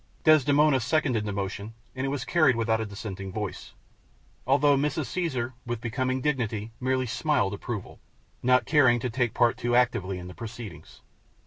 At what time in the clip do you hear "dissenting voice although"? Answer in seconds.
2.87-4.75